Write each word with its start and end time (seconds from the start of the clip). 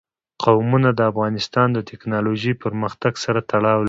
قومونه 0.43 0.89
د 0.95 1.01
افغانستان 1.11 1.67
د 1.73 1.79
تکنالوژۍ 1.89 2.53
پرمختګ 2.63 3.13
سره 3.23 3.39
تړاو 3.51 3.77
لري. 3.77 3.79